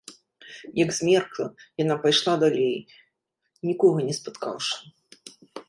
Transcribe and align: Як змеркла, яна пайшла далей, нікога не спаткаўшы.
Як 0.83 0.89
змеркла, 0.99 1.45
яна 1.83 1.97
пайшла 2.07 2.33
далей, 2.45 2.75
нікога 3.71 3.97
не 4.09 4.13
спаткаўшы. 4.23 4.75